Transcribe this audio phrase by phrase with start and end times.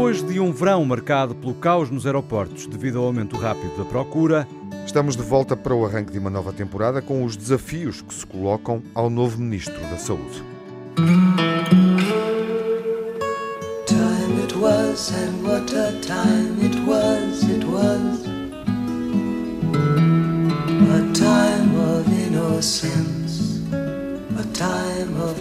[0.00, 4.48] Depois de um verão marcado pelo caos nos aeroportos devido ao aumento rápido da procura,
[4.86, 8.24] estamos de volta para o arranque de uma nova temporada com os desafios que se
[8.24, 10.42] colocam ao novo Ministro da Saúde.
[24.38, 25.39] A time of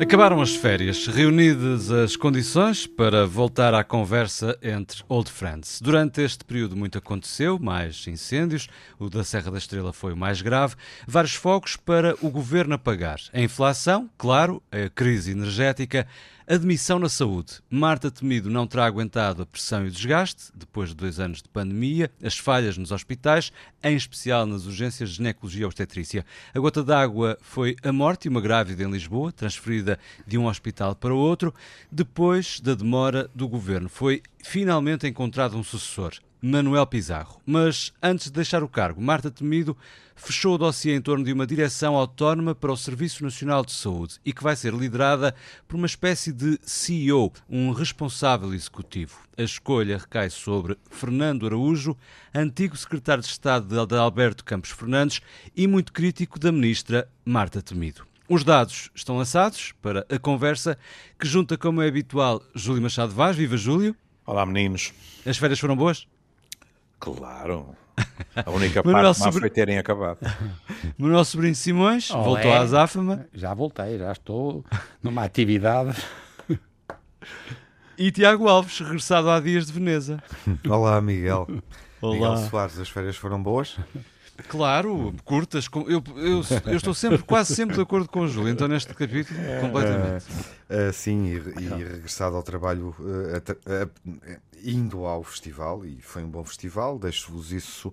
[0.00, 5.80] Acabaram as férias, reunidas as condições para voltar à conversa entre old friends.
[5.80, 8.68] Durante este período muito aconteceu, mais incêndios,
[8.98, 10.74] o da Serra da Estrela foi o mais grave,
[11.06, 13.18] vários focos para o governo apagar.
[13.32, 16.06] A inflação, claro, a crise energética,
[16.48, 17.54] Admissão na saúde.
[17.68, 21.48] Marta Temido não terá aguentado a pressão e o desgaste, depois de dois anos de
[21.48, 23.50] pandemia, as falhas nos hospitais,
[23.82, 26.24] em especial nas urgências de ginecologia e obstetrícia.
[26.54, 30.94] A gota d'água foi a morte de uma grávida em Lisboa, transferida de um hospital
[30.94, 31.52] para outro,
[31.90, 33.88] depois da demora do governo.
[33.88, 36.12] Foi finalmente encontrado um sucessor.
[36.46, 37.40] Manuel Pizarro.
[37.44, 39.76] Mas antes de deixar o cargo, Marta Temido
[40.14, 44.20] fechou o dossiê em torno de uma direção autónoma para o Serviço Nacional de Saúde
[44.24, 45.34] e que vai ser liderada
[45.66, 49.18] por uma espécie de CEO, um responsável executivo.
[49.36, 51.96] A escolha recai sobre Fernando Araújo,
[52.32, 55.20] antigo secretário de Estado de Alberto Campos Fernandes
[55.54, 58.06] e muito crítico da ministra Marta Temido.
[58.28, 60.78] Os dados estão lançados para a conversa
[61.18, 63.36] que junta, como é habitual, Júlio Machado Vaz.
[63.36, 63.96] Viva Júlio!
[64.24, 64.92] Olá, meninos.
[65.24, 66.06] As férias foram boas?
[66.98, 67.74] Claro.
[68.34, 70.18] A única parte má foi terem acabado.
[70.98, 72.56] Manuel Sobrinho Simões oh, voltou é?
[72.56, 73.26] à azáfama.
[73.32, 74.64] Já voltei, já estou
[75.02, 75.96] numa atividade.
[77.98, 80.22] E Tiago Alves, regressado há dias de Veneza.
[80.68, 81.46] Olá, Miguel.
[82.00, 82.14] Olá.
[82.14, 83.78] Miguel Soares, as férias foram boas?
[84.48, 85.68] Claro, curtas.
[85.74, 89.38] Eu, eu, eu, estou sempre, quase sempre de acordo com o Júlio, então neste capítulo,
[89.60, 90.24] completamente.
[90.24, 93.90] Uh, uh, sim, e, e, regressado ao trabalho, uh,
[94.64, 97.92] indo ao festival, e foi um bom festival, deixo-vos isso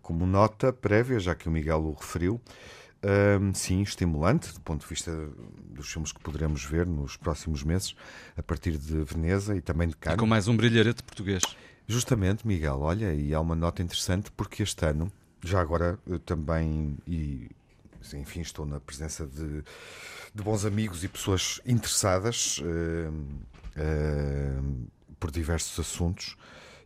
[0.00, 2.40] como nota prévia, já que o Miguel o referiu.
[3.54, 5.12] sim, estimulante do ponto de vista
[5.70, 7.94] dos filmes que poderemos ver nos próximos meses,
[8.36, 10.16] a partir de Veneza e também de Cannes.
[10.16, 11.42] E com mais um brilharete português.
[11.86, 15.10] Justamente, Miguel, olha, e há uma nota interessante porque este ano
[15.42, 17.50] já agora também, e
[18.14, 19.62] enfim, estou na presença de,
[20.34, 23.12] de bons amigos e pessoas interessadas uh,
[23.76, 24.86] uh,
[25.18, 26.36] por diversos assuntos.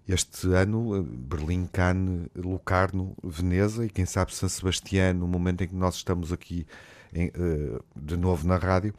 [0.07, 5.75] Este ano, Berlim, Cannes, Locarno, Veneza e quem sabe San Sebastião, no momento em que
[5.75, 6.67] nós estamos aqui
[7.15, 8.93] em, uh, de novo na rádio.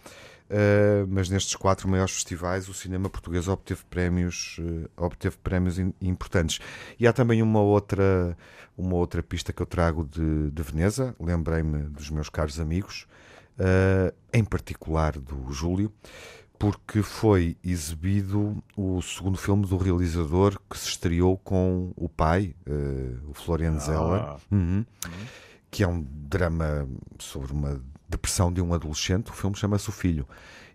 [0.48, 5.92] Uh, mas nestes quatro maiores festivais o cinema português obteve prémios, uh, obteve prémios in,
[6.00, 6.60] importantes.
[7.00, 8.38] E há também uma outra,
[8.78, 13.08] uma outra pista que eu trago de, de Veneza, lembrei-me dos meus caros amigos,
[13.58, 15.92] uh, em particular do Júlio,
[16.60, 22.56] porque foi exibido o segundo filme do realizador que se estreou com o pai,
[23.28, 24.38] o Florian Zeller, ah.
[24.50, 24.86] uhum, uhum.
[25.70, 26.88] que é um drama
[27.20, 29.30] sobre uma depressão de um adolescente.
[29.30, 30.28] O filme chama-se O Filho.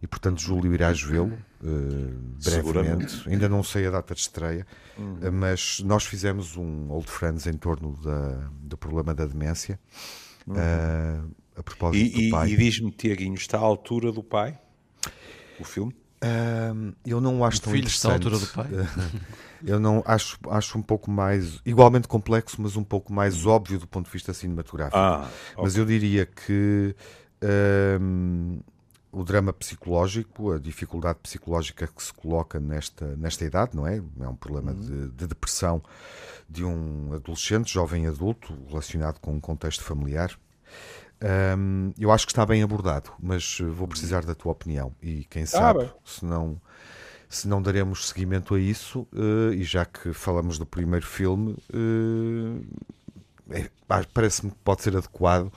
[0.03, 3.29] E, portanto, Júlio irás vê-lo uh, brevemente.
[3.29, 5.17] Ainda não sei a data de estreia, uhum.
[5.17, 9.79] uh, mas nós fizemos um Old Friends em torno da, do problema da demência.
[10.47, 10.55] Uhum.
[10.55, 12.49] Uh, a propósito e, do pai.
[12.49, 14.59] E, e diz-me, Tiaguinho, está à altura do pai?
[15.59, 15.95] O filme?
[17.07, 18.69] eu não acho o tão filho está à altura do pai?
[19.65, 23.87] eu não acho, acho um pouco mais, igualmente complexo, mas um pouco mais óbvio do
[23.87, 24.99] ponto de vista cinematográfico.
[24.99, 25.65] Ah, okay.
[25.65, 26.95] Mas eu diria que
[29.13, 33.97] o drama psicológico, a dificuldade psicológica que se coloca nesta, nesta idade, não é?
[34.21, 34.81] É um problema uhum.
[34.81, 35.83] de, de, depressão
[36.49, 40.37] de um adolescente, jovem adulto, relacionado com um contexto familiar.
[41.59, 44.95] Um, eu acho que está bem abordado, mas vou precisar da tua opinião.
[45.03, 46.61] E quem ah, sabe, se não,
[47.29, 52.65] se não daremos seguimento a isso, uh, e já que falamos do primeiro filme, uh,
[53.51, 53.69] é,
[54.15, 55.53] parece-me que pode ser adequado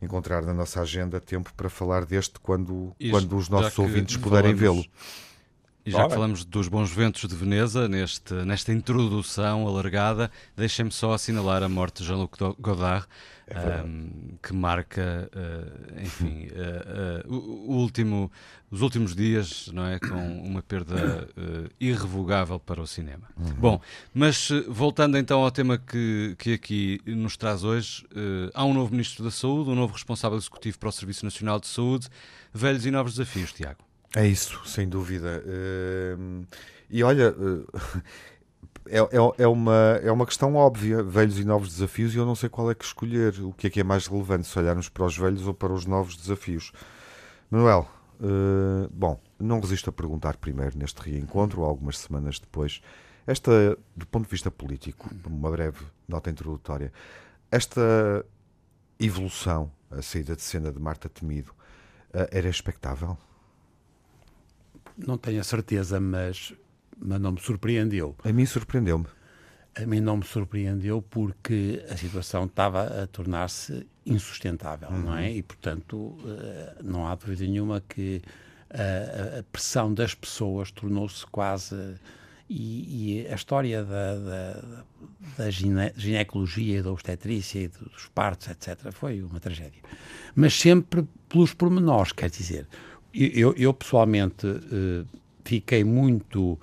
[0.00, 4.84] encontrar na nossa agenda tempo para falar deste quando, quando os nossos ouvintes puderem vê-lo.
[5.88, 11.14] E já que falamos dos bons ventos de Veneza, neste, nesta introdução alargada, deixem-me só
[11.14, 13.06] assinalar a morte de Jean-Luc Godard,
[13.46, 14.10] é um,
[14.42, 18.30] que marca, uh, enfim, uh, uh, o, o, último,
[18.70, 21.26] os últimos dias, não é, com uma perda
[21.80, 23.26] irrevogável para o cinema.
[23.38, 23.54] Uhum.
[23.54, 23.80] Bom,
[24.12, 28.04] mas voltando então ao tema que, que aqui nos traz hoje,
[28.52, 31.66] há um novo Ministro da Saúde, um novo responsável executivo para o Serviço Nacional de
[31.66, 32.08] Saúde,
[32.52, 33.87] velhos e novos desafios, Tiago.
[34.16, 35.42] É isso, sem dúvida.
[35.46, 36.46] Uh,
[36.88, 37.66] e olha, uh,
[38.88, 42.34] é, é, é, uma, é uma questão óbvia, velhos e novos desafios, e eu não
[42.34, 45.04] sei qual é que escolher, o que é que é mais relevante, se olharmos para
[45.04, 46.72] os velhos ou para os novos desafios.
[47.50, 47.88] Manuel,
[48.20, 52.80] uh, bom, não resisto a perguntar primeiro neste reencontro, algumas semanas depois,
[53.26, 56.90] esta, do ponto de vista político, uma breve nota introdutória,
[57.50, 58.24] esta
[58.98, 61.50] evolução, a saída de cena de Marta Temido,
[62.14, 63.18] uh, era expectável?
[64.98, 66.52] Não tenho a certeza, mas
[67.00, 68.16] mas não me surpreendeu.
[68.24, 69.06] A mim surpreendeu-me.
[69.76, 75.02] A mim não me surpreendeu porque a situação estava a tornar-se insustentável, uhum.
[75.02, 75.30] não é?
[75.30, 78.20] E, portanto, eh, não há dúvida nenhuma que
[78.70, 81.94] a, a pressão das pessoas tornou-se quase.
[82.50, 84.84] E, e, a história da, da,
[85.36, 89.82] da gine, ginecologia, da obstetrícia e dos partos, etc., foi uma tragédia.
[90.34, 92.66] Mas sempre pelos pormenores, quer dizer,
[93.18, 95.04] eu, eu pessoalmente eh,
[95.44, 96.58] fiquei muito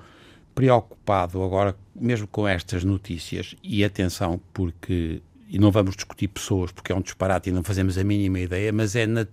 [0.53, 6.91] preocupado agora, mesmo com estas notícias, e atenção, porque, e não vamos discutir pessoas, porque
[6.91, 9.27] é um disparate e não fazemos a mínima ideia, mas é, na,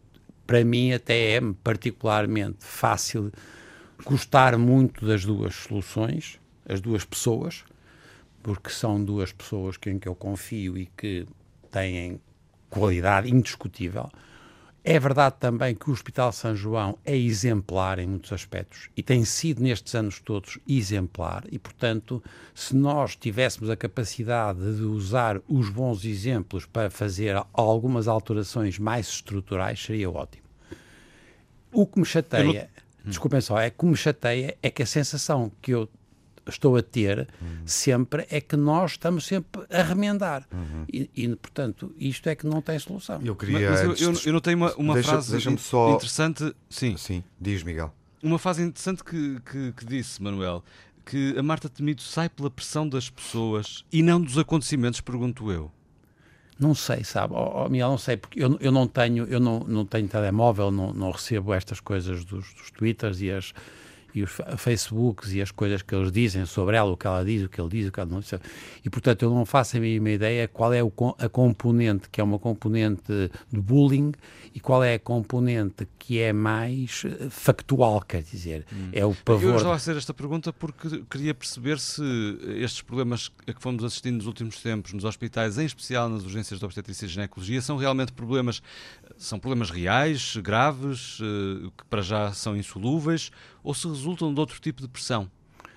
[0.47, 3.33] para mim, até é particularmente fácil
[4.05, 7.65] gostar muito das duas soluções, as duas pessoas,
[8.43, 11.27] porque são duas pessoas em que eu confio e que
[11.71, 12.21] têm
[12.69, 14.11] qualidade indiscutível.
[14.85, 19.25] É verdade também que o Hospital São João é exemplar em muitos aspectos e tem
[19.25, 25.69] sido nestes anos todos exemplar e, portanto, se nós tivéssemos a capacidade de usar os
[25.69, 30.43] bons exemplos para fazer algumas alterações mais estruturais, seria ótimo.
[31.73, 32.69] O que me chateia,
[33.05, 33.11] não...
[33.11, 35.89] desculpem só, é que me chateia é que a sensação que eu
[36.47, 37.49] estou a ter uhum.
[37.65, 40.47] sempre é que nós estamos sempre a remendar.
[40.53, 40.85] Uhum.
[40.93, 43.21] E, e, portanto, isto é que não tem solução.
[43.23, 43.71] Eu queria.
[43.71, 45.95] Mas, mas eu, eu, eu, notei uma, uma deixa, frase deixa só...
[45.95, 46.55] interessante.
[46.69, 46.97] Sim.
[46.97, 47.95] Sim, diz, Miguel.
[48.23, 50.63] Uma frase interessante que, que, que disse, Manuel,
[51.05, 55.71] que a Marta Temido sai pela pressão das pessoas e não dos acontecimentos, pergunto eu.
[56.59, 59.61] Não sei, sabe, oh, oh, Miguel, não sei, porque eu, eu não tenho, eu não,
[59.61, 63.53] não tenho telemóvel, não, não recebo estas coisas dos, dos twitters e as,
[64.15, 67.43] e os Facebooks e as coisas que eles dizem sobre ela, o que ela diz,
[67.45, 68.33] o que ele diz, o que ela não diz.
[68.85, 72.25] E, portanto, eu não faço a mínima ideia qual é o, a componente que é
[72.25, 74.13] uma componente de bullying
[74.55, 78.91] e qual é a componente que é mais eh, factual, quer dizer, hum.
[78.93, 79.51] é o pavor...
[79.51, 82.03] Eu estava a fazer esta pergunta porque queria perceber se
[82.57, 86.59] estes problemas a que fomos assistindo nos últimos tempos nos hospitais, em especial nas urgências
[86.59, 88.63] de obstetrícia e ginecologia, são realmente problemas,
[89.17, 93.31] são problemas reais, graves, eh, que para já são insolúveis,
[93.63, 95.31] ou se resultam de outro tipo de pressão?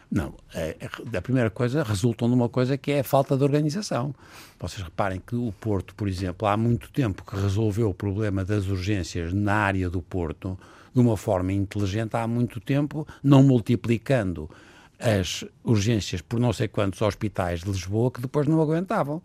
[0.09, 3.43] Não, é, é, a primeira coisa resultam de uma coisa que é a falta de
[3.43, 4.13] organização.
[4.59, 8.67] Vocês reparem que o Porto, por exemplo, há muito tempo que resolveu o problema das
[8.67, 10.57] urgências na área do Porto
[10.93, 14.49] de uma forma inteligente, há muito tempo, não multiplicando
[14.97, 19.21] as urgências por não sei quantos hospitais de Lisboa que depois não aguentavam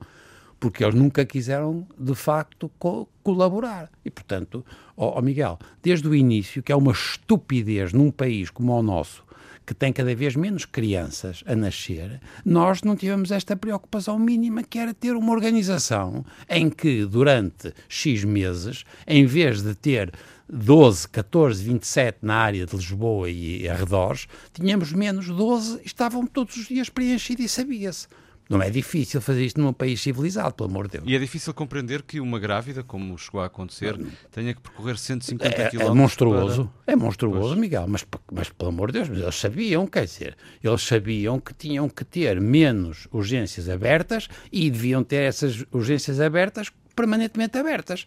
[0.60, 3.90] porque eles nunca quiseram, de facto, co colaborar.
[4.04, 4.64] E, portanto,
[4.96, 9.24] ó, ó, Miguel, desde o início, que é uma estupidez num país como o nosso,
[9.66, 14.78] que tem cada vez menos crianças a nascer, nós não tivemos esta preocupação mínima que
[14.78, 20.12] era ter uma organização em que, durante X meses, em vez de ter
[20.48, 26.56] 12, 14, 27 na área de Lisboa e arredores, tínhamos menos 12 e estavam todos
[26.56, 28.08] os dias preenchidos e sabia-se.
[28.50, 31.04] Não é difícil fazer isto num país civilizado, pelo amor de Deus.
[31.06, 33.96] E é difícil compreender que uma grávida, como chegou a acontecer,
[34.32, 35.80] tenha que percorrer 150 é, km.
[35.82, 36.92] É monstruoso, para...
[36.92, 37.60] é monstruoso, pois.
[37.60, 41.88] Miguel, mas, mas pelo amor de Deus, eles sabiam, quer dizer, eles sabiam que tinham
[41.88, 48.04] que ter menos urgências abertas e deviam ter essas urgências abertas permanentemente abertas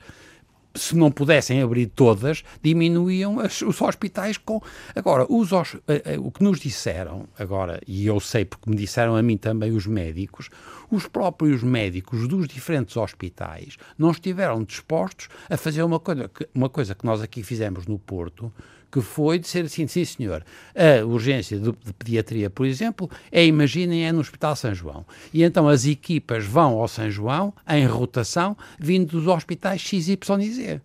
[0.75, 4.62] se não pudessem abrir todas, diminuíam as, os hospitais com.
[4.96, 5.51] Agora, os,
[5.88, 9.38] eh, eh, o que nos disseram, agora, e eu sei porque me disseram a mim
[9.38, 10.50] também os médicos,
[10.89, 16.96] os próprios médicos dos diferentes hospitais não estiveram dispostos a fazer uma coisa, uma coisa
[16.96, 18.51] que nós aqui fizemos no Porto,
[18.94, 20.46] que foi de ser assim, sim senhor,
[20.76, 25.04] a urgência de, de, pediatria, por exemplo, é, imaginem, é no Hospital São João.
[25.34, 30.42] E então as equipas vão ao São João em rotação, vindo dos hospitais X, Y
[30.42, 30.82] e Z.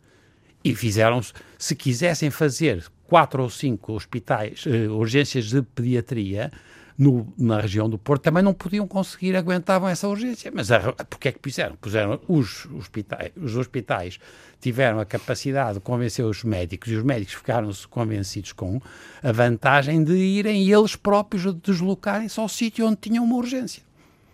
[0.64, 6.50] E fizeram-se, se quisessem fazer quatro ou cinco hospitais, uh, urgências de pediatria,
[6.98, 10.50] no, na região do Porto também não podiam conseguir, aguentavam essa urgência.
[10.52, 11.76] Mas a, porque é que puseram?
[11.76, 14.18] Puseram os hospitais, os hospitais
[14.60, 18.80] tiveram a capacidade de convencer os médicos e os médicos ficaram-se convencidos com
[19.22, 23.82] a vantagem de irem eles próprios deslocarem-se ao sítio onde tinham uma urgência.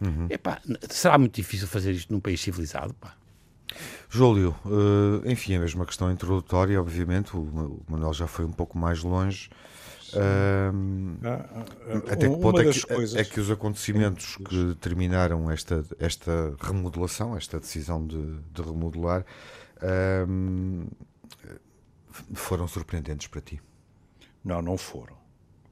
[0.00, 0.26] Uhum.
[0.30, 2.94] Epá, será muito difícil fazer isto num país civilizado?
[2.94, 3.14] Pá.
[4.08, 9.02] Júlio, uh, enfim, a mesma questão introdutória, obviamente, o Manuel já foi um pouco mais
[9.02, 9.50] longe.
[10.16, 11.18] Uh,
[12.10, 13.16] até que ponto é que, coisas...
[13.16, 19.24] é que, os acontecimentos que terminaram esta, esta remodelação, esta decisão de, de remodelar,
[19.76, 20.90] uh,
[22.32, 23.60] foram surpreendentes para ti?
[24.44, 25.16] Não, não foram.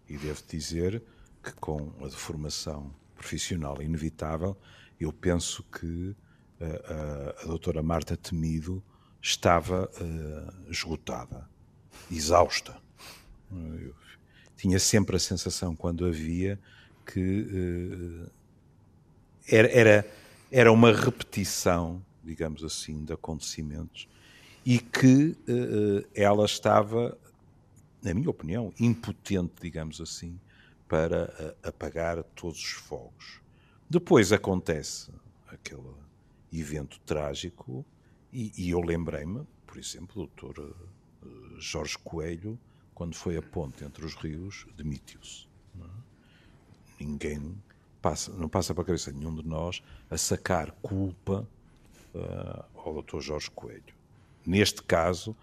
[0.08, 1.02] E devo dizer
[1.42, 4.56] que com a deformação profissional inevitável,
[5.00, 6.14] eu penso que
[6.61, 8.82] a, a, doutora Marta Temido
[9.20, 11.49] estava uh, esgotada,
[12.11, 12.76] exausta.
[13.50, 13.94] Eu
[14.62, 16.57] tinha sempre a sensação, quando havia,
[17.04, 18.31] que uh,
[19.49, 20.12] era, era,
[20.52, 24.09] era uma repetição, digamos assim, de acontecimentos
[24.64, 27.19] e que uh, ela estava,
[28.00, 30.38] na minha opinião, impotente, digamos assim,
[30.87, 33.40] para apagar todos os fogos.
[33.90, 35.11] Depois acontece
[35.49, 35.92] aquele
[36.52, 37.85] evento trágico
[38.33, 40.76] e, e eu lembrei-me, por exemplo, do doutor
[41.25, 41.26] eh,
[41.59, 42.59] Jorge Coelho,
[43.02, 45.49] quando foi a ponte entre os rios, demitiu-se.
[45.80, 47.04] É?
[47.04, 47.61] Ninguém
[48.00, 51.44] passa, não passa para a cabeça nenhum de nós a sacar culpa
[52.14, 53.92] uh, ao doutor Jorge Coelho.
[54.47, 55.37] Neste caso,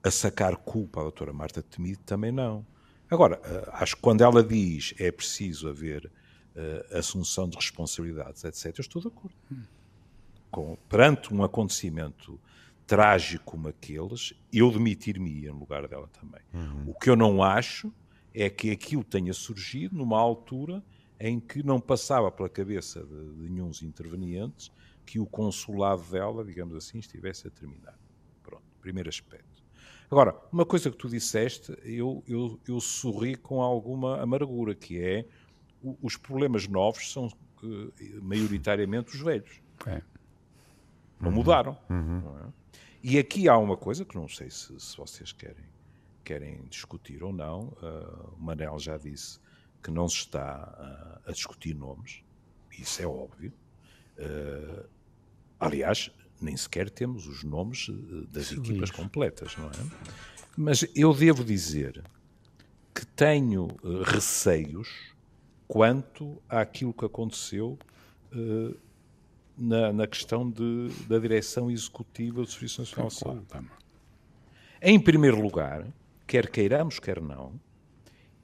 [0.00, 2.64] a sacar culpa à doutora Marta Temido também não.
[3.10, 8.78] Agora, uh, acho que quando ela diz é preciso haver uh, assunção de responsabilidades, etc.,
[8.78, 9.34] eu estou de acordo.
[10.52, 12.38] Com, perante um acontecimento
[12.92, 16.42] trágico como aqueles, eu demitir-me no lugar dela também.
[16.52, 16.90] Uhum.
[16.90, 17.90] O que eu não acho
[18.34, 20.84] é que aquilo tenha surgido numa altura
[21.18, 24.70] em que não passava pela cabeça de, de nenhum intervenientes
[25.06, 27.98] que o consulado dela, digamos assim, estivesse a terminar.
[28.42, 29.62] Pronto, primeiro aspecto.
[30.10, 35.26] Agora, uma coisa que tu disseste, eu, eu, eu sorri com alguma amargura, que é
[36.02, 39.62] os problemas novos são uh, maioritariamente os velhos.
[39.86, 40.02] É
[41.22, 41.36] não uhum.
[41.36, 41.78] mudaram.
[41.88, 42.20] Uhum.
[42.20, 42.61] Não é?
[43.02, 45.64] E aqui há uma coisa que não sei se, se vocês querem,
[46.22, 47.68] querem discutir ou não.
[47.82, 49.40] Uh, o Manel já disse
[49.82, 52.22] que não se está uh, a discutir nomes,
[52.78, 53.52] isso é óbvio.
[54.16, 54.88] Uh,
[55.58, 57.88] aliás, nem sequer temos os nomes
[58.28, 58.98] das Sim, equipas isso.
[58.98, 59.90] completas, não é?
[60.56, 62.04] Mas eu devo dizer
[62.94, 63.68] que tenho
[64.04, 65.12] receios
[65.66, 67.78] quanto àquilo que aconteceu
[69.62, 73.46] na, na questão de, da direção executiva do Serviço Nacional de Saúde.
[74.82, 75.86] Em primeiro lugar,
[76.26, 77.52] quer queiramos, quer não,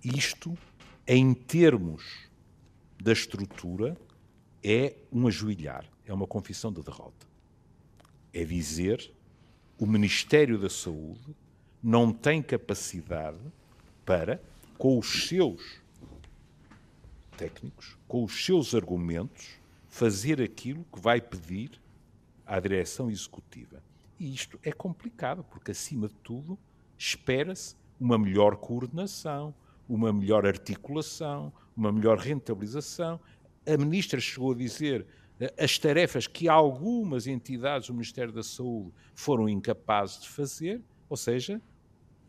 [0.05, 0.57] isto,
[1.05, 2.29] em termos
[3.03, 3.97] da estrutura,
[4.63, 7.27] é um ajoelhar, é uma confissão de derrota.
[8.33, 9.13] É dizer
[9.77, 11.35] o Ministério da Saúde
[11.83, 13.39] não tem capacidade
[14.05, 14.41] para,
[14.77, 15.81] com os seus
[17.37, 19.58] técnicos, com os seus argumentos,
[19.99, 21.73] fazer aquilo que vai pedir
[22.47, 23.83] à direção executiva.
[24.17, 26.57] E isto é complicado, porque, acima de tudo,
[26.97, 29.52] espera-se uma melhor coordenação,
[29.88, 33.19] uma melhor articulação, uma melhor rentabilização.
[33.67, 35.05] A ministra chegou a dizer
[35.40, 41.17] eh, as tarefas que algumas entidades do Ministério da Saúde foram incapazes de fazer, ou
[41.17, 41.61] seja,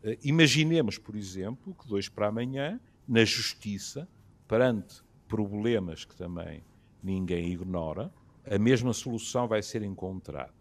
[0.02, 4.08] eh, imaginemos, por exemplo, que dois para amanhã, na Justiça,
[4.48, 6.64] perante problemas que também
[7.02, 8.12] ninguém ignora,
[8.48, 10.54] a mesma solução vai ser encontrada.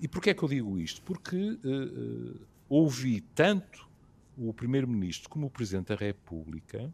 [0.00, 1.02] E porquê é que eu digo isto?
[1.02, 3.88] Porque uh, uh, ouvi tanto
[4.36, 6.92] o Primeiro-Ministro como o Presidente da República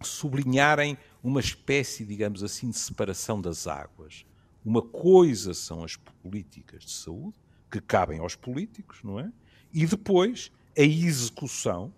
[0.00, 4.24] sublinharem uma espécie, digamos assim, de separação das águas.
[4.64, 7.36] Uma coisa são as políticas de saúde,
[7.70, 9.30] que cabem aos políticos, não é?
[9.72, 11.92] E depois a execução,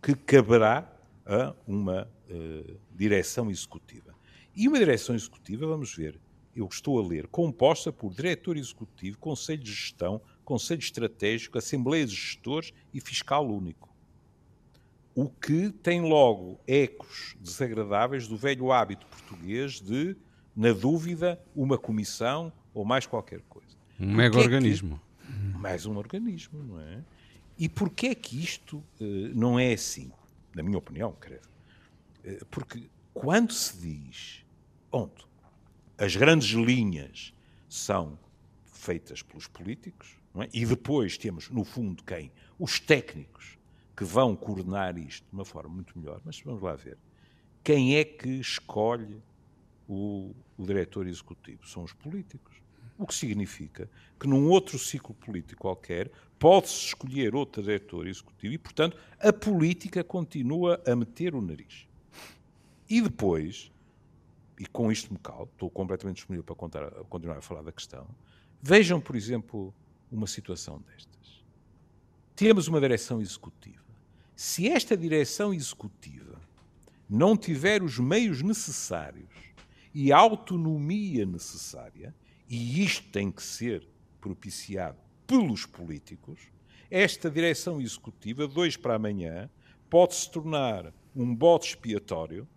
[0.00, 0.86] que caberá
[1.24, 4.13] a uma uh, direção executiva.
[4.56, 6.18] E uma direção executiva, vamos ver,
[6.54, 12.14] eu estou a ler, composta por diretor executivo, conselho de gestão, conselho estratégico, assembleia de
[12.14, 13.92] gestores e fiscal único.
[15.14, 20.16] O que tem logo ecos desagradáveis do velho hábito português de,
[20.54, 23.76] na dúvida, uma comissão ou mais qualquer coisa.
[23.98, 25.00] Um mega organismo.
[25.20, 27.02] É que, mais um organismo, não é?
[27.56, 30.10] E porquê é que isto uh, não é assim?
[30.54, 31.48] Na minha opinião, credo.
[32.24, 34.43] Uh, porque quando se diz
[34.94, 35.28] Ponto.
[35.98, 37.34] As grandes linhas
[37.68, 38.16] são
[38.64, 40.48] feitas pelos políticos, é?
[40.54, 42.30] e depois temos, no fundo, quem?
[42.60, 43.58] Os técnicos
[43.96, 46.20] que vão coordenar isto de uma forma muito melhor.
[46.24, 46.96] Mas vamos lá ver.
[47.64, 49.20] Quem é que escolhe
[49.88, 51.66] o, o diretor executivo?
[51.66, 52.54] São os políticos.
[52.96, 56.08] O que significa que num outro ciclo político qualquer
[56.38, 61.88] pode-se escolher outro diretor executivo e, portanto, a política continua a meter o nariz.
[62.88, 63.73] E depois
[64.58, 68.06] e com isto me calo, estou completamente disponível para contar, continuar a falar da questão,
[68.66, 69.74] Vejam, por exemplo,
[70.10, 71.44] uma situação destas.
[72.34, 73.84] Temos uma direção executiva.
[74.34, 76.40] Se esta direção executiva
[77.06, 79.28] não tiver os meios necessários
[79.92, 82.14] e a autonomia necessária,
[82.48, 83.86] e isto tem que ser
[84.18, 84.96] propiciado
[85.26, 86.40] pelos políticos,
[86.90, 89.50] esta direção executiva, dois para amanhã,
[89.90, 92.48] pode se tornar um bode expiatório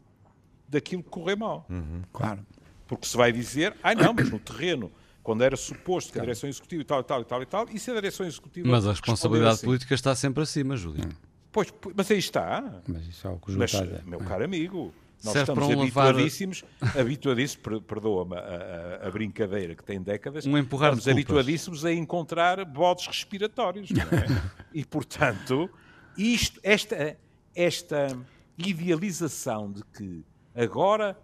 [0.68, 1.66] daquilo que correr mal.
[1.70, 2.46] Uhum, claro.
[2.88, 4.92] Porque se vai dizer, ah não, mas no terreno,
[5.24, 7.66] quando era suposto que a direção executiva e tal, e tal, e tal, e tal,
[7.70, 8.68] e se a direção executiva...
[8.68, 11.10] Mas a responsabilidade assim, política está sempre acima, Júlio.
[11.52, 12.82] Pois, mas aí está.
[12.88, 13.74] Mas isso é o que o mas,
[14.06, 14.94] meu caro amigo,
[15.24, 17.02] nós Serve estamos um habituadíssimos, lavar...
[17.02, 22.64] habituadíssimos perdoa-me a, a, a, brincadeira que tem décadas, um empurrar estamos habituadíssimos a encontrar
[22.64, 23.90] bodes respiratórios.
[23.92, 24.52] É?
[24.72, 25.70] e, portanto,
[26.16, 27.18] isto, esta,
[27.56, 28.18] esta
[28.58, 30.24] idealização de que
[30.58, 31.18] agora,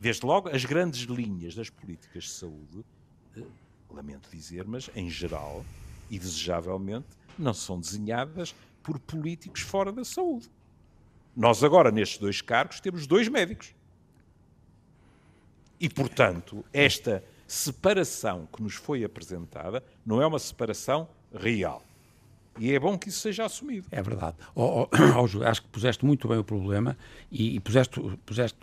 [0.00, 2.84] desde logo, as grandes linhas das políticas de saúde,
[3.36, 3.42] eh,
[3.90, 5.64] lamento dizer, mas em geral
[6.10, 7.06] e desejavelmente,
[7.38, 10.50] não são desenhadas por políticos fora da saúde.
[11.36, 13.74] Nós agora, nestes dois cargos, temos dois médicos.
[15.80, 21.82] E, portanto, esta separação que nos foi apresentada não é uma separação real.
[22.58, 23.86] E é bom que isso seja assumido.
[23.90, 24.36] É verdade.
[24.54, 24.88] Oh, oh,
[25.38, 26.96] oh, acho que puseste muito bem o problema
[27.30, 28.58] e, e puseste, puseste,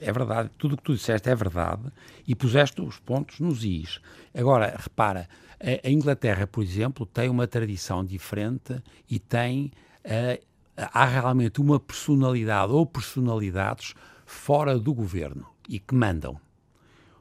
[0.00, 1.82] é verdade, tudo o que tu disseste é verdade
[2.26, 4.00] e puseste os pontos nos is.
[4.34, 5.28] Agora, repara,
[5.60, 9.72] a, a Inglaterra, por exemplo, tem uma tradição diferente e tem
[10.04, 10.44] uh,
[10.76, 16.40] há realmente uma personalidade ou personalidades fora do governo e que mandam.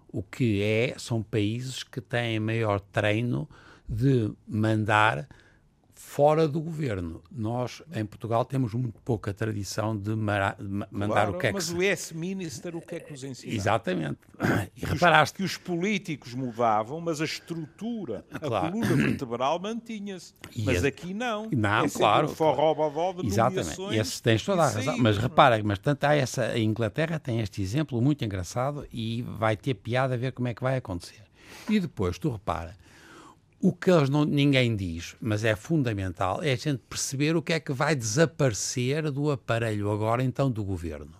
[0.10, 3.48] O que é, são países que têm maior treino
[3.88, 5.28] de mandar
[6.08, 7.22] fora do governo.
[7.30, 11.70] Nós, em Portugal, temos muito pouca tradição de, mandar claro, o que é que Mas
[11.70, 13.54] o ex-minister o que é que nos ensina?
[13.54, 14.20] Exatamente.
[14.78, 18.68] E reparaste que os políticos mudavam, mas a estrutura, claro.
[18.68, 20.34] a coluna vertebral mantinha-se.
[20.64, 20.88] Mas é...
[20.88, 21.50] aqui não.
[21.52, 22.28] Não, é claro.
[22.28, 22.74] Forró
[23.14, 23.82] de Exatamente.
[23.96, 24.98] Esse tens toda a razão.
[25.00, 29.58] Mas repara, mas tanto há essa, a Inglaterra tem este exemplo muito engraçado e vai
[29.58, 31.24] ter piada a ver como é que vai acontecer.
[31.68, 32.76] E depois, tu repara,
[33.60, 37.54] o que eles não, ninguém diz, mas é fundamental, é a gente perceber o que
[37.54, 41.14] é que vai desaparecer do aparelho agora, então, do governo.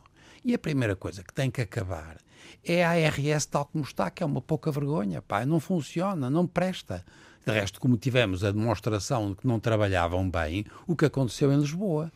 [0.46, 2.18] E a primeira coisa que tem que acabar
[2.64, 6.46] é a ARS tal como está, que é uma pouca vergonha, pá, não funciona, não
[6.46, 7.04] presta.
[7.46, 11.60] De resto, como tivemos a demonstração de que não trabalhavam bem, o que aconteceu em
[11.60, 12.12] Lisboa.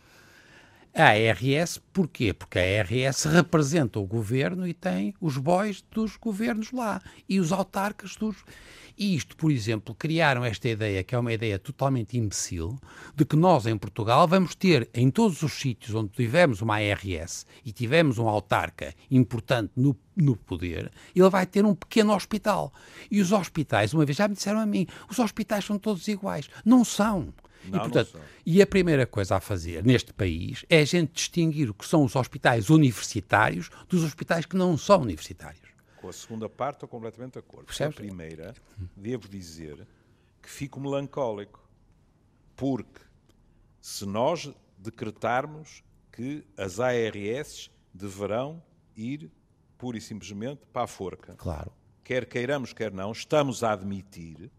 [0.94, 2.34] A ARS, porquê?
[2.34, 7.54] Porque a ARS representa o governo e tem os bois dos governos lá e os
[7.54, 8.36] autarcas dos.
[8.98, 12.78] E isto, por exemplo, criaram esta ideia, que é uma ideia totalmente imbecil,
[13.16, 17.46] de que nós em Portugal vamos ter, em todos os sítios onde tivemos uma ARS
[17.64, 22.74] e tivemos um autarca importante no, no poder, ele vai ter um pequeno hospital.
[23.10, 26.50] E os hospitais, uma vez já me disseram a mim, os hospitais são todos iguais.
[26.66, 27.34] Não são.
[27.66, 31.70] Não, e, portanto, e a primeira coisa a fazer neste país é a gente distinguir
[31.70, 35.70] o que são os hospitais universitários dos hospitais que não são universitários.
[35.98, 37.66] Com a segunda parte estou completamente de acordo.
[37.66, 37.96] Percebes?
[37.96, 38.54] Com a primeira,
[38.96, 39.88] devo dizer
[40.42, 41.62] que fico melancólico.
[42.56, 43.02] Porque
[43.80, 48.62] se nós decretarmos que as ARS deverão
[48.96, 49.32] ir
[49.78, 51.34] pura e simplesmente para a forca.
[51.36, 51.72] Claro.
[52.04, 54.52] Quer queiramos, quer não, estamos a admitir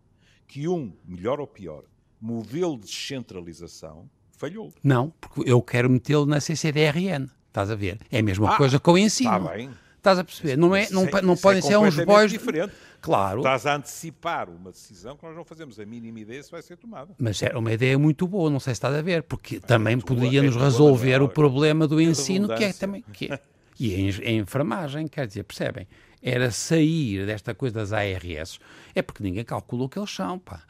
[0.47, 1.85] que um, melhor ou pior,
[2.23, 4.73] modelo de descentralização falhou.
[4.83, 7.29] Não, porque eu quero metê-lo na CCDRN.
[7.49, 7.99] Estás a ver?
[8.11, 9.37] É a mesma ah, coisa que eu ensino.
[9.37, 9.71] Está bem.
[9.97, 10.57] Estás a perceber?
[10.57, 12.31] Não, é, não, não podem é ser uns bois.
[12.31, 12.73] diferente.
[13.01, 13.39] Claro.
[13.39, 16.77] Estás a antecipar uma decisão que nós não fazemos a mínima ideia se vai ser
[16.77, 17.15] tomada.
[17.19, 19.99] Mas era uma ideia muito boa, não sei se estás a ver, porque é também
[20.01, 23.05] podia-nos resolver boa, o problema do ensino, que é também.
[23.13, 23.41] Que é,
[23.79, 25.87] e a enfermagem, quer dizer, percebem?
[26.21, 28.61] Era sair desta coisa das ARS.
[28.95, 30.63] É porque ninguém calcula o que eles são, pá.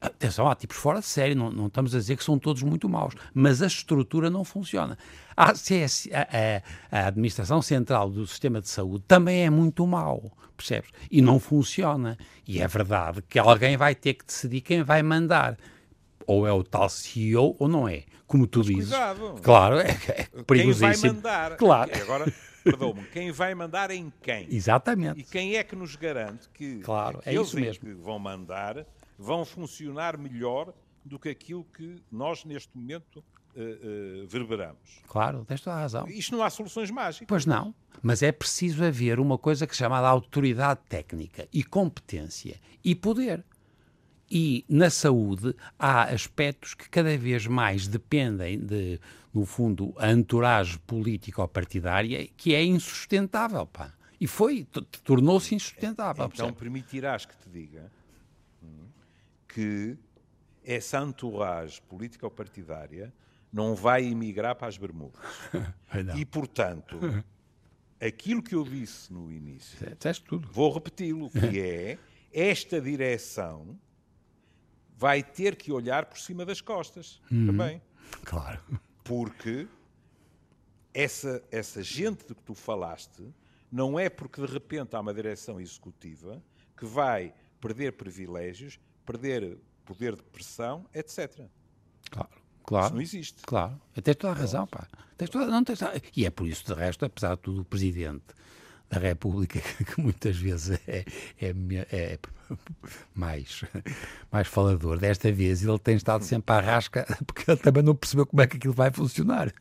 [0.00, 2.88] Atenção, há tipos fora de série, não, não, estamos a dizer que são todos muito
[2.88, 4.96] maus, mas a estrutura não funciona.
[5.36, 10.90] A, CS, a, a, Administração Central do Sistema de Saúde também é muito mau, percebes?
[11.10, 12.16] E não funciona.
[12.46, 15.58] E é verdade que alguém vai ter que decidir quem vai mandar.
[16.26, 18.04] Ou é o tal CEO ou não é.
[18.26, 18.88] Como tu dizes.
[18.88, 19.34] Cuidado.
[19.42, 20.92] Claro, é, é perigosíssimo.
[20.92, 21.56] Quem vai mandar.
[21.56, 21.90] Claro.
[22.00, 22.32] Agora,
[22.64, 24.46] perdão-me, quem vai mandar em quem?
[24.50, 25.20] Exatamente.
[25.20, 27.84] E quem é que nos garante que claro, é isso mesmo.
[27.84, 28.86] que vão mandar
[29.18, 30.72] vão funcionar melhor
[31.04, 35.02] do que aquilo que nós, neste momento, uh, uh, verberamos.
[35.06, 36.06] Claro, tens toda a razão.
[36.08, 37.26] Isto não há soluções mágicas.
[37.28, 42.60] Pois não, mas é preciso haver uma coisa que é chamada autoridade técnica e competência
[42.82, 43.44] e poder.
[44.30, 48.98] E na saúde há aspectos que cada vez mais dependem de,
[49.32, 53.92] no fundo, a entourage política ou partidária que é insustentável, pá.
[54.18, 54.66] E foi,
[55.04, 56.30] tornou-se insustentável.
[56.32, 57.92] Então permitirás que te diga
[59.54, 59.96] que
[60.64, 63.14] essa entourage político-partidária
[63.52, 65.22] não vai emigrar para as Bermudas.
[66.18, 66.98] e, portanto,
[68.04, 69.78] aquilo que eu disse no início,
[70.26, 70.48] tudo.
[70.50, 71.98] vou repeti-lo, que é
[72.32, 73.78] esta direção
[74.96, 77.46] vai ter que olhar por cima das costas uhum.
[77.46, 77.82] também.
[78.24, 78.60] Claro.
[79.04, 79.68] Porque
[80.92, 83.22] essa, essa gente de que tu falaste
[83.70, 86.42] não é porque de repente há uma direção executiva
[86.76, 91.46] que vai perder privilégios, perder poder de pressão, etc.
[92.10, 92.28] Claro.
[92.64, 92.86] Claro.
[92.86, 93.42] Isso não existe.
[93.42, 93.80] Claro.
[94.02, 94.88] Tens toda a razão, pá.
[95.18, 95.80] Tens toda, não tens,
[96.16, 98.24] e é por isso, de resto, apesar de tudo, o Presidente
[98.94, 101.04] da República, que muitas vezes é,
[101.40, 101.54] é,
[101.92, 102.18] é,
[103.14, 103.64] mais,
[104.30, 108.26] mais falador, desta vez ele tem estado sempre à rasca, porque ele também não percebeu
[108.26, 109.52] como é que aquilo vai funcionar.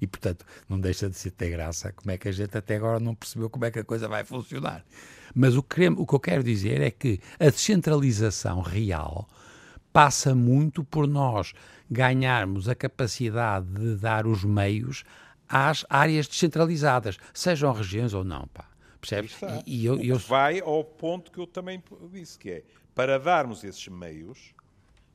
[0.00, 3.00] E, portanto, não deixa de ser ter graça como é que a gente até agora
[3.00, 4.84] não percebeu como é que a coisa vai funcionar.
[5.34, 9.28] Mas o que, o que eu quero dizer é que a descentralização real
[9.92, 11.52] passa muito por nós
[11.90, 15.04] ganharmos a capacidade de dar os meios
[15.48, 18.71] às áreas descentralizadas, sejam regiões ou não, pá.
[19.02, 19.36] Percebes?
[19.66, 20.16] E, e eu, eu...
[20.16, 24.54] vai ao ponto que eu também disse, que é para darmos esses meios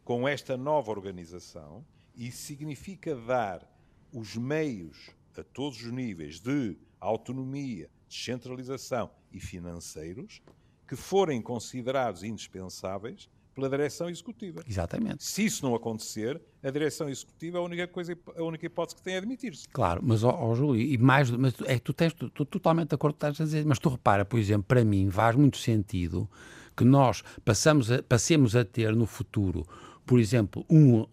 [0.04, 3.66] com esta nova organização, isso significa dar
[4.12, 10.42] os meios a todos os níveis de autonomia, descentralização e financeiros
[10.86, 14.62] que forem considerados indispensáveis pela direção executiva.
[14.70, 15.24] Exatamente.
[15.24, 19.02] Se isso não acontecer, a direção executiva é a única coisa, a única hipótese que
[19.02, 19.68] tem é admitir-se.
[19.70, 22.96] Claro, mas ó, ó, Júlio, e mais, mas é tu tens tu, tu, totalmente de
[22.96, 25.36] acordo com o que estás a dizer, mas tu repara, por exemplo, para mim faz
[25.36, 26.30] muito sentido
[26.76, 29.66] que nós passamos a, passemos a ter no futuro,
[30.06, 31.04] por exemplo, um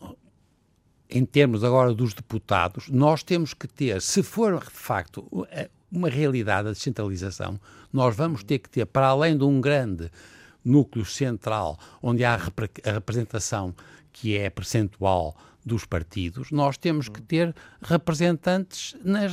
[1.09, 5.27] em termos agora dos deputados, nós temos que ter, se for de facto
[5.91, 7.59] uma realidade a descentralização,
[7.93, 10.11] nós vamos ter que ter, para além de um grande
[10.65, 13.75] núcleo central, onde há a representação
[14.13, 19.33] que é percentual dos partidos, nós temos que ter representantes nas,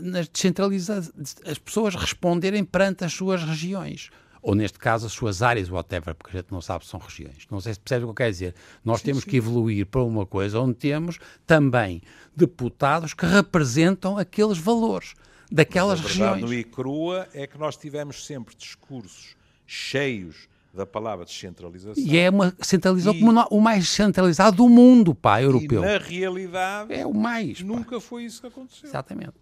[0.00, 1.12] nas descentralizadas,
[1.46, 4.10] as pessoas responderem perante as suas regiões.
[4.42, 7.46] Ou, neste caso, as suas áreas, whatever, porque a gente não sabe se são regiões.
[7.50, 8.54] Não sei se percebe o que eu quero dizer.
[8.82, 9.30] Nós sim, temos sim.
[9.30, 12.00] que evoluir para uma coisa onde temos também
[12.34, 15.14] deputados que representam aqueles valores
[15.52, 16.50] daquelas Mas a verdade, regiões.
[16.50, 22.02] No ICRUA é que nós tivemos sempre discursos cheios da palavra descentralização.
[22.02, 25.82] E é uma centralização e, como o mais centralizado do mundo, pá, europeu.
[25.82, 27.60] E na realidade, é o mais.
[27.60, 28.00] Nunca pá.
[28.00, 28.88] foi isso que aconteceu.
[28.88, 29.34] Exatamente.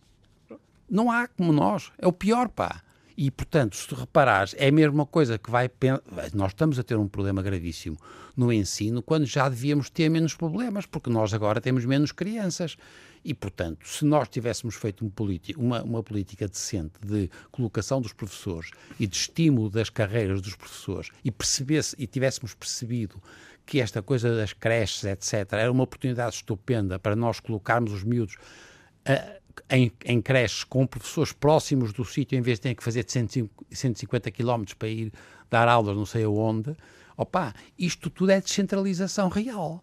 [0.91, 1.93] Não há como nós.
[1.99, 2.83] É o pior, pá.
[3.17, 5.69] E, portanto, se tu reparares, é a mesma coisa que vai.
[6.33, 7.97] Nós estamos a ter um problema gravíssimo
[8.37, 12.77] no ensino quando já devíamos ter menos problemas, porque nós agora temos menos crianças.
[13.25, 15.11] E, portanto, se nós tivéssemos feito um
[15.57, 21.11] uma, uma política decente de colocação dos professores e de estímulo das carreiras dos professores
[21.25, 23.21] e, percebesse, e tivéssemos percebido
[23.67, 28.37] que esta coisa das creches, etc., era uma oportunidade estupenda para nós colocarmos os miúdos
[29.07, 33.05] uh, em, em creches com professores próximos do sítio, em vez de terem que fazer
[33.05, 33.13] de
[33.71, 35.13] 150 km para ir
[35.51, 36.75] dar aulas não sei aonde,
[37.17, 39.83] opa, isto tudo é descentralização real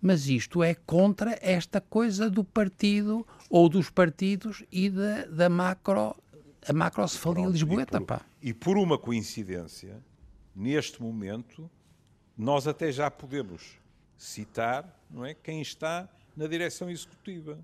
[0.00, 6.14] mas isto é contra esta coisa do partido ou dos partidos e da, da macro,
[6.66, 7.98] a macrocefalia lisboeta.
[7.98, 10.02] E por, e por uma coincidência,
[10.54, 11.70] neste momento,
[12.36, 13.78] nós até já podemos
[14.16, 17.58] citar não é, quem está na direção executiva.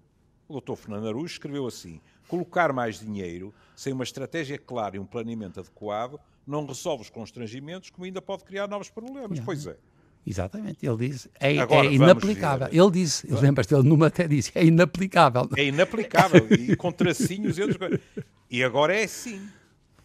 [0.49, 0.75] O Dr.
[0.75, 6.18] Fernando Araújo escreveu assim: colocar mais dinheiro sem uma estratégia clara e um planeamento adequado
[6.47, 9.38] não resolve os constrangimentos, como ainda pode criar novos problemas.
[9.38, 9.45] Não.
[9.45, 9.77] Pois é.
[10.25, 12.69] Exatamente, ele diz é, Agora, é inaplicável.
[12.71, 15.49] Ele disse, lembras-te, ele numa até disse, é inaplicável.
[15.57, 18.01] É inaplicável, e com tracinhos e outras coisas.
[18.49, 19.49] E agora é assim.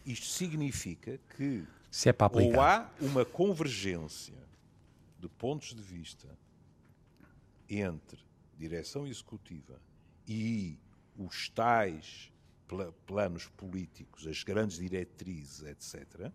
[0.04, 2.56] Isto significa que Se é para aplicar.
[2.56, 4.34] ou há uma convergência
[5.20, 6.26] de pontos de vista
[7.68, 8.18] entre
[8.58, 9.80] direção executiva
[10.26, 10.78] e
[11.16, 12.32] os tais
[13.06, 16.30] planos políticos, as grandes diretrizes, etc.,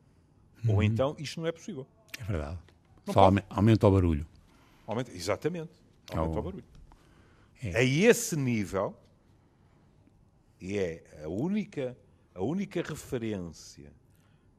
[0.66, 0.76] uhum.
[0.76, 1.88] ou então isto não é possível.
[2.20, 2.60] É verdade.
[3.06, 3.46] Não Só pode.
[3.50, 4.28] aumenta o barulho.
[4.88, 5.72] Aumenta, exatamente.
[6.12, 6.40] Aumenta oh.
[6.40, 6.66] o barulho.
[7.62, 7.78] É.
[7.78, 8.96] A esse nível,
[10.60, 11.98] e é a única,
[12.34, 13.92] a única referência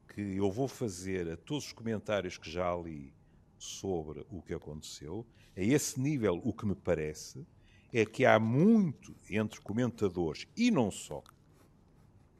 [0.07, 3.13] que eu vou fazer a todos os comentários que já li
[3.57, 7.45] sobre o que aconteceu, a esse nível, o que me parece
[7.93, 11.23] é que há muito entre comentadores e não só,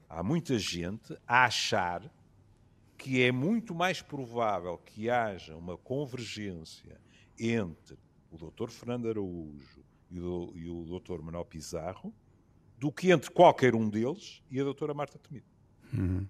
[0.08, 2.02] há muita gente a achar
[2.96, 7.00] que é muito mais provável que haja uma convergência
[7.38, 7.98] entre
[8.30, 8.68] o Dr.
[8.68, 11.20] Fernando Araújo e o, e o Dr.
[11.22, 12.12] Manuel Pizarro
[12.78, 15.46] do que entre qualquer um deles e a doutora Marta Temido.
[15.92, 16.26] Uhum.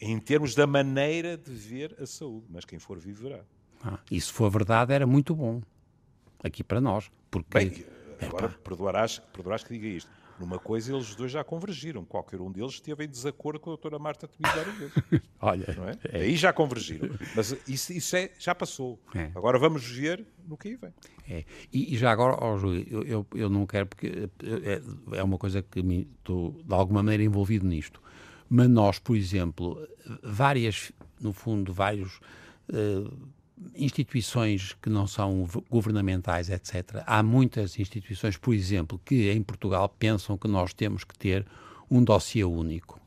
[0.00, 3.44] Em termos da maneira de ver a saúde, mas quem for viverá.
[3.82, 5.62] Ah, e se for verdade, era muito bom
[6.42, 7.10] aqui para nós.
[7.30, 7.84] Porque, Bem,
[8.20, 10.10] agora perdoarás, perdoarás que diga isto.
[10.38, 12.04] Numa coisa eles dois já convergiram.
[12.04, 14.28] Qualquer um deles esteve em desacordo com a doutora Marta
[14.78, 14.92] vezes.
[15.40, 15.98] Olha, Não é?
[16.04, 16.20] é.
[16.22, 17.10] Aí já convergiram.
[17.34, 18.98] Mas isso, isso é, já passou.
[19.14, 19.30] É.
[19.34, 20.94] Agora vamos ver no que aí vem.
[21.28, 21.44] É.
[21.72, 24.28] E, e já agora, ó, Júlio, eu, eu, eu não quero, porque
[24.64, 24.82] é,
[25.18, 28.00] é uma coisa que me, estou de alguma maneira envolvido nisto.
[28.48, 29.86] Mas nós, por exemplo,
[30.22, 32.18] várias, no fundo, vários
[32.72, 33.10] eh,
[33.74, 37.02] instituições que não são governamentais, etc.
[37.06, 41.46] Há muitas instituições, por exemplo, que em Portugal pensam que nós temos que ter
[41.90, 42.98] um dossiê único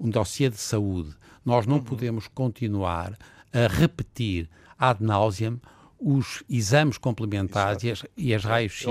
[0.00, 1.14] um dossiê de saúde.
[1.44, 3.16] Nós não podemos continuar
[3.52, 5.60] a repetir ad nauseam
[6.00, 8.86] os exames complementares e as, e as raios-x.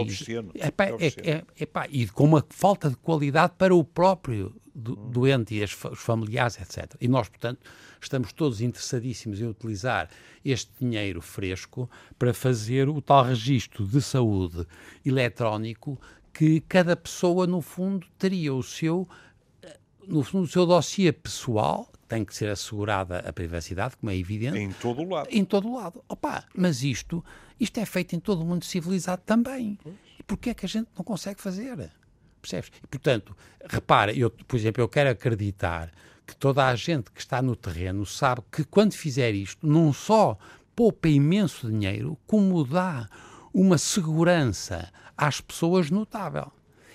[0.56, 0.72] é
[1.04, 5.64] É é- é- e com uma falta de qualidade para o próprio do- doente e
[5.64, 6.96] as os familiares, etc.
[7.02, 7.60] E nós, portanto,
[8.00, 10.08] estamos todos interessadíssimos em utilizar
[10.46, 14.66] este dinheiro fresco para fazer o tal registro de saúde
[15.04, 16.00] eletrónico
[16.32, 19.08] que cada pessoa, no fundo, teria o seu
[20.08, 24.72] no, no seu dossiê pessoal, tem que ser assegurada a privacidade, como é evidente, Em
[24.72, 25.28] todo o lado.
[25.32, 26.04] em todo o lado.
[26.10, 27.24] Opa, mas isto,
[27.60, 29.78] isto é feito em todo o mundo civilizado também.
[30.20, 31.92] E porquê é que a gente não consegue fazer?
[32.42, 32.72] Percebes?
[32.84, 35.92] E, portanto, repara, eu, por exemplo, eu quero acreditar
[36.26, 40.38] que toda a gente que está no terreno sabe que quando fizer isto, não só
[40.76, 43.08] poupa imenso dinheiro, como dá
[43.54, 46.52] uma segurança às pessoas notável.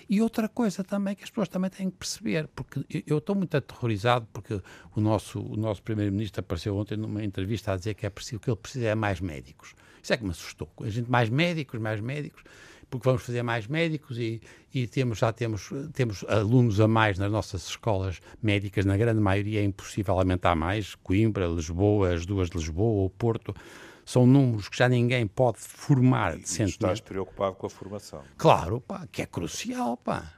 [0.09, 3.55] E outra coisa também que as pessoas também têm que perceber, porque eu- estou muito
[3.57, 4.61] aterrorizado porque
[4.95, 8.49] o nosso, o nosso primeiro-ministro apareceu ontem numa entrevista a dizer que é preciso, que
[8.49, 9.73] ele precisa é mais médicos.
[10.01, 10.69] Isso é que me assustou.
[10.81, 12.43] A gente mais médicos, mais médicos,
[12.87, 14.39] porque vamos fazer mais médicos e,
[14.71, 19.61] e temos, já temos, temos alunos a mais nas nossas escolas médicas, na grande maioria
[19.61, 20.93] é impossível aumentar mais.
[20.93, 23.55] Coimbra, Lisboa, as duas de Lisboa, o Porto,
[24.05, 26.73] são números que já ninguém pode formar E decentemente.
[26.75, 28.21] estás preocupado com a formação.
[28.37, 30.31] Claro, pá, que é crucial, pá.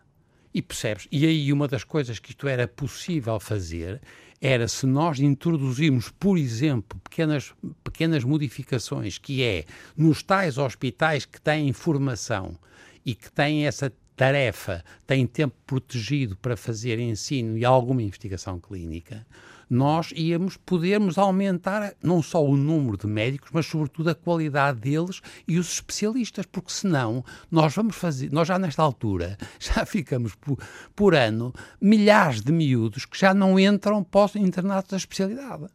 [0.54, 1.08] E percebes?
[1.12, 4.02] E aí uma das coisas que isto era possível fazer
[4.42, 7.54] era se nós introduzirmos, por exemplo, pequenas,
[7.84, 12.58] pequenas modificações, que é nos tais hospitais que têm formação
[13.06, 19.26] e que têm essa tarefa, têm tempo protegido para fazer ensino e alguma investigação clínica,
[19.70, 25.22] nós íamos podermos aumentar não só o número de médicos, mas sobretudo a qualidade deles
[25.48, 30.58] e os especialistas, porque senão nós vamos fazer, nós já nesta altura já ficamos por,
[30.96, 35.68] por ano milhares de miúdos que já não entram internatos da especialidade.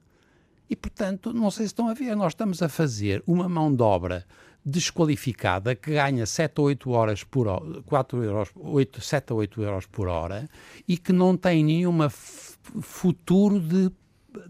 [0.69, 3.83] E portanto, não sei se estão a ver, nós estamos a fazer uma mão de
[3.83, 4.25] obra
[4.65, 9.63] desqualificada que ganha 7 ou 8 horas por hora, 4 euros, 8, 7 a 8
[9.63, 10.49] euros por hora
[10.87, 13.89] e que não tem nenhuma futuro de,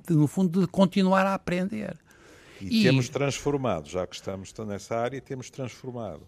[0.06, 1.96] de, no fundo, de continuar a aprender.
[2.60, 6.22] E, E- temos transformado, já que estamos nessa área, temos transformado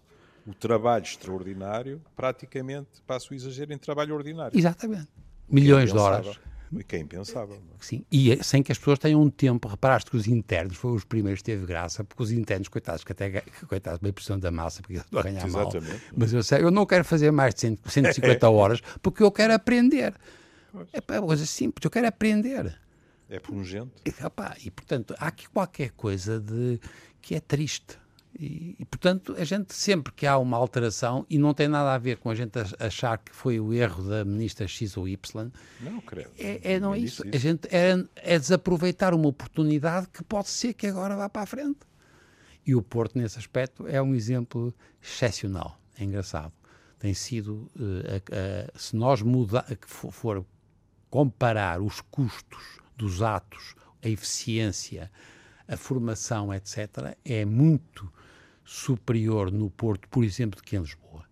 [0.47, 4.57] o trabalho extraordinário praticamente, passo o exagero, em trabalho ordinário.
[4.57, 5.07] Exatamente.
[5.49, 6.39] Milhões de horas.
[6.71, 7.53] E quem pensava?
[7.53, 7.77] não é?
[7.79, 10.95] Sim, e é- sem que as pessoas tenham um tempo, reparaste que os internos foram
[10.95, 14.39] os primeiros que teve graça, porque os internos, coitados, que até que, coitados, bem pressão
[14.39, 15.67] da massa, porque eles estão a ganhar mal.
[15.69, 16.03] Exatamente.
[16.15, 19.53] Mas eu sei, eu não quero fazer mais de 100, 150 horas, porque eu quero
[19.53, 20.13] aprender.
[20.91, 22.77] É pá, é coisa simples, eu quero aprender.
[23.29, 23.91] É pungente.
[24.05, 26.79] E, rapá, e portanto, há aqui qualquer coisa de
[27.21, 27.97] que é triste.
[28.37, 31.97] E, e, portanto, a gente sempre que há uma alteração, e não tem nada a
[31.97, 35.49] ver com a gente ach- achar que foi o erro da ministra X ou Y,
[35.79, 36.31] Não, credo.
[36.37, 37.23] é, é não é isso.
[37.23, 41.43] disse A gente é, é desaproveitar uma oportunidade que pode ser que agora vá para
[41.43, 41.79] a frente.
[42.67, 45.79] E o Porto, nesse aspecto, é um exemplo excepcional.
[45.97, 46.51] É engraçado.
[46.99, 50.45] Tem sido, a- a- se nós mudar, que fo- for
[51.09, 55.09] comparar os custos dos atos, a eficiência,
[55.67, 58.11] a formação, etc., é muito
[58.65, 61.23] superior no Porto, por exemplo, do que em Lisboa.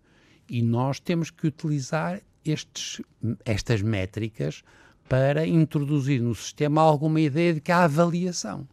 [0.48, 3.02] E nós temos que utilizar estes,
[3.44, 4.62] estas métricas
[5.08, 8.66] para introduzir no sistema alguma ideia de que há avaliação.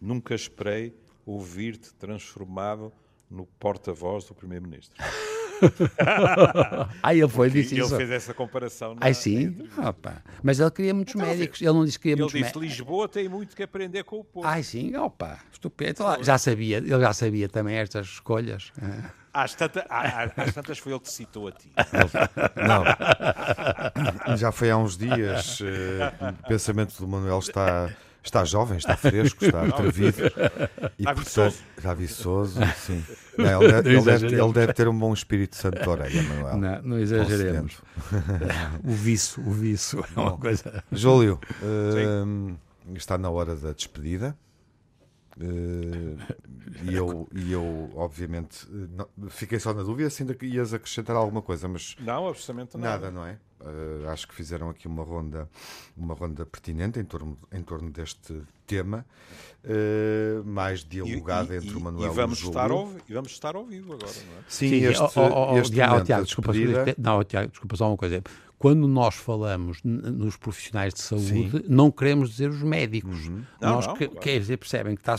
[0.00, 2.92] Nunca esperei ouvir-te transformado
[3.30, 4.96] no porta-voz do Primeiro-Ministro.
[7.02, 7.96] Ah, ele foi, E disse ele isso.
[7.96, 8.96] fez essa comparação.
[9.00, 10.22] Ai na sim, opa.
[10.42, 11.60] mas ele queria muitos médicos.
[11.60, 12.62] Ele não disse que queria Ele muitos disse médicos.
[12.78, 14.46] Lisboa tem muito que aprender com o povo.
[14.46, 15.90] Ai sim, opa, estupendo.
[15.92, 18.72] Então, Já sabia, ele já sabia também estas escolhas.
[19.34, 21.72] Às, tanta- à- à- às tantas foi ele que citou a ti.
[22.66, 24.36] Não.
[24.36, 25.58] Já foi há uns dias.
[25.62, 26.12] eh,
[26.44, 27.90] o pensamento do Manuel está,
[28.22, 30.18] está jovem, está fresco, está atrevido.
[30.98, 31.56] E, Está portanto.
[31.76, 33.04] Está viçoso, sim.
[33.36, 36.56] Não, ele, deve, ele deve- ele deve ter um bom espírito santo de orelha, Manuel.
[36.56, 37.76] Não, não exageremos.
[38.84, 40.84] O vício, o vício é uma coisa.
[40.92, 42.54] Júlio, eh,
[42.94, 44.36] está na hora da despedida.
[45.36, 46.18] Uh,
[46.84, 51.40] e, eu, e eu, obviamente, não, fiquei só na dúvida se ainda ias acrescentar alguma
[51.40, 51.96] coisa, mas.
[52.00, 53.10] Não, absolutamente nada.
[53.10, 53.38] Nada, não é?
[53.60, 55.48] Uh, acho que fizeram aqui uma ronda,
[55.96, 59.06] uma ronda pertinente em torno, em torno deste tema,
[59.64, 63.12] uh, mais dialogada e, entre e, o Manuel e vamos e o estar ao, E
[63.12, 64.42] vamos estar ao vivo agora, não é?
[64.48, 66.52] Sim, Sim, este, oh, oh, oh, este Tiago, desculpa,
[66.98, 68.22] não, Tiago, desculpa só uma coisa.
[68.62, 71.50] Quando nós falamos nos profissionais de saúde, Sim.
[71.52, 71.62] Uhum.
[71.68, 73.28] não queremos dizer os médicos.
[73.28, 74.20] Não, nós não, que- claro.
[74.20, 75.16] quer dizer, percebem que está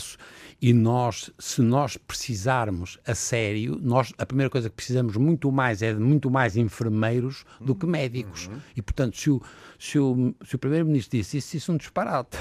[0.62, 5.82] e nós, se nós precisarmos a sério, nós a primeira coisa que precisamos muito mais
[5.82, 8.46] é de muito mais enfermeiros do que médicos.
[8.46, 8.60] Uhum.
[8.74, 9.42] E portanto, se o,
[9.78, 12.38] se o, se o primeiro-ministro disse isso, isso é um disparate.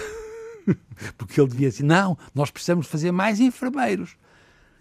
[1.18, 4.16] Porque ele devia dizer, não, nós precisamos fazer mais enfermeiros.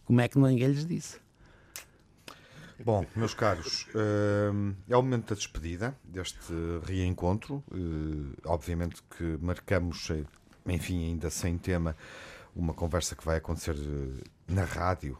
[0.04, 1.21] Como é que ninguém lhes disse?
[2.84, 3.86] Bom, meus caros,
[4.52, 6.52] hum, é o momento da despedida deste
[6.84, 7.62] reencontro.
[7.70, 10.24] Eh, obviamente que marcamos, eh,
[10.66, 11.96] enfim, ainda sem tema,
[12.56, 15.16] uma conversa que vai acontecer eh, na rádio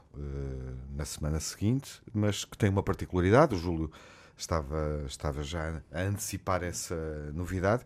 [0.95, 3.55] na semana seguinte, mas que tem uma particularidade.
[3.55, 3.93] O Júlio
[4.37, 6.97] estava, estava já a antecipar essa
[7.33, 7.85] novidade.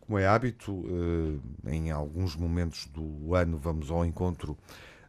[0.00, 0.84] Como é hábito,
[1.66, 4.56] em alguns momentos do ano vamos ao encontro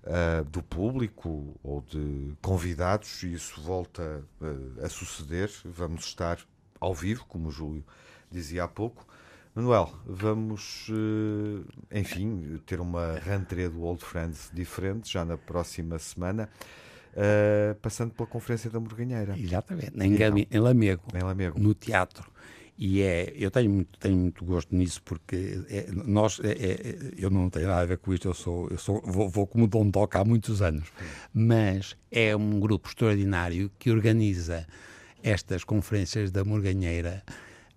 [0.08, 5.52] uh, do público ou de convidados, e isso volta uh, a suceder.
[5.66, 6.40] Vamos estar
[6.80, 7.84] ao vivo, como o Júlio
[8.32, 9.06] dizia há pouco.
[9.54, 16.48] Manuel, vamos, uh, enfim, ter uma rentrée do Old Friends diferente já na próxima semana,
[17.14, 20.14] uh, passando pela Conferência da Morganheira, Exatamente, em,
[20.52, 21.08] em Lamego.
[21.14, 21.60] em Lamego.
[21.60, 22.32] no teatro.
[22.78, 27.30] E é, eu tenho muito, tenho muito gosto nisso porque é, nós, é, é, eu
[27.32, 29.90] não tenho nada a ver com isto, eu sou, eu sou vou, vou como Dom
[29.90, 30.92] Toca há muitos anos,
[31.34, 34.68] mas é um grupo extraordinário que organiza
[35.24, 37.24] estas conferências da Morganheira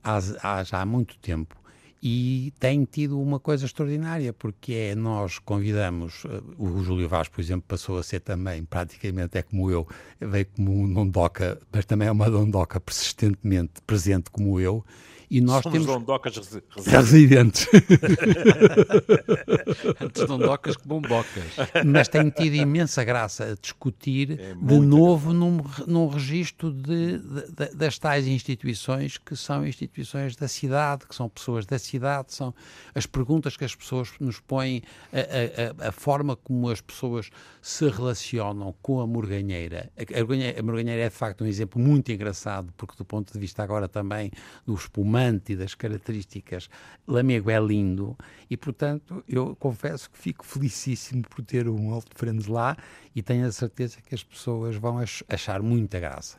[0.04, 1.59] há, há já há muito tempo
[2.02, 7.40] e tem tido uma coisa extraordinária, porque é nós convidamos, eh, o Júlio Vaz, por
[7.40, 9.86] exemplo, passou a ser também, praticamente é como eu,
[10.18, 14.84] veio como um dondoca, mas também é uma dondoca persistentemente presente como eu,
[15.30, 17.68] e nós Somos temos dondocas resi- residentes.
[17.68, 17.68] residentes,
[20.00, 21.44] Antes dondocas que bombocas.
[21.86, 27.52] mas tem tido imensa graça a discutir É de novo num, num registro de, de-
[27.52, 32.52] de- das tais instituições que são instituições da cidade, que são pessoas da cidade, são
[32.94, 37.30] as perguntas que as pessoas nos põem, a, a- a- a forma como as pessoas
[37.62, 39.90] se relacionam com a Morganheira.
[39.96, 40.58] A, a Morganheira.
[40.58, 43.86] a Morganheira é de facto um exemplo muito engraçado, porque do ponto de vista agora
[43.88, 44.30] também
[44.66, 46.68] do espumante e das características,
[47.06, 48.16] Lamego é lindo
[48.48, 52.76] e, portanto, eu confesso que fico felicíssimo por ter um Old Friends lá
[53.14, 56.38] e tenho a certeza que as pessoas vão ach- achar muita graça.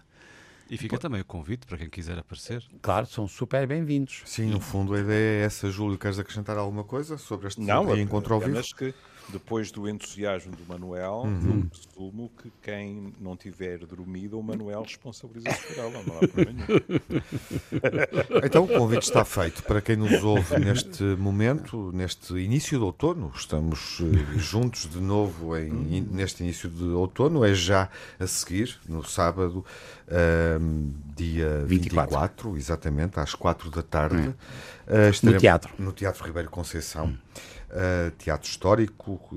[0.70, 2.64] E fica também o convite para quem quiser aparecer.
[2.82, 4.22] Claro, são super bem-vindos.
[4.26, 5.70] Sim, no fundo a ideia é essa.
[5.70, 8.52] Júlio, queres acrescentar alguma coisa sobre este Não, reencontro ao vivo?
[8.52, 8.94] apenas que
[9.30, 11.64] depois do entusiasmo do Manuel, Uhum.
[11.64, 16.52] eu presumo que quem não tiver dormido, o Manuel responsabiliza-se por ela, não há problema
[16.52, 17.22] nenhum.
[18.44, 23.32] Então o convite está feito para quem nos ouve neste momento, neste início de outono.
[23.36, 27.44] Estamos eh, juntos de novo em- neste início de outono.
[27.46, 29.66] É já a seguir, no sábado,
[30.10, 32.10] ahm, dia 24.
[32.50, 32.58] 24.
[32.58, 34.34] exatamente, às 4 da tarde.
[34.88, 35.74] eh, estaremos- teatro.
[35.80, 37.16] No Teatro Ribeiro Conceição.
[37.74, 39.36] Eh, teatro histórico eh,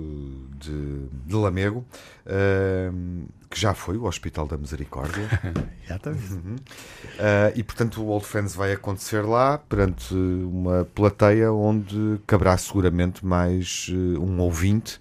[0.59, 1.85] de, de Lamego,
[2.27, 5.29] ahm, que já foi o Hospital da Misericórdia.
[5.85, 6.33] Exatamente.
[6.35, 13.25] Uh, e portanto o Old Friends vai acontecer lá perante uma plateia onde caberá seguramente
[13.25, 15.01] mais uh, um ouvinte,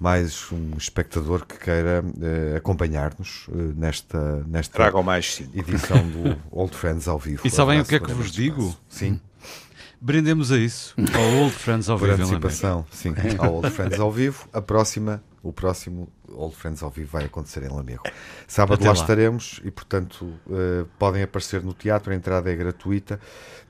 [0.00, 5.56] mais um espectador que queira uh, acompanhar-nos uh, nesta, nesta mais cinco.
[5.56, 7.46] edição do Old Friends ao vivo.
[7.46, 8.62] E sabem o que é que vos este digo?
[8.62, 8.82] espaço.
[8.88, 9.20] Sim,
[10.04, 12.36] Brindemos a isso, ao Old Friends ao por vivo Lamego.
[12.46, 14.48] antecipação, sim, ao Old Friends ao vivo.
[14.52, 18.02] A próxima, o próximo Old Friends ao vivo vai acontecer em Lamego.
[18.48, 19.00] Sábado Até lá, lá.
[19.00, 22.12] estaremos e, portanto, uh, podem aparecer no teatro.
[22.12, 23.20] A entrada é gratuita,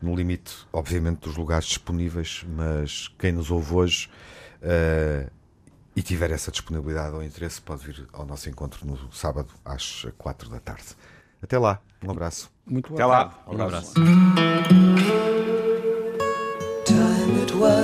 [0.00, 2.46] no limite, obviamente, dos lugares disponíveis.
[2.48, 4.08] Mas quem nos ouve hoje
[4.62, 5.30] uh,
[5.94, 10.48] e tiver essa disponibilidade ou interesse, pode vir ao nosso encontro no sábado às quatro
[10.48, 10.96] da tarde.
[11.42, 12.50] Até lá, um abraço.
[12.64, 13.38] Muito Até lá.
[13.46, 13.92] Um Um abraço.